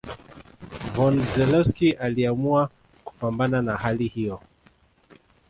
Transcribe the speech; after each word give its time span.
Von 0.95 1.25
Zelewski 1.27 1.91
aliamua 1.95 2.69
kupambana 3.05 3.61
na 3.61 3.77
hali 3.77 4.07
hiyo 4.07 4.41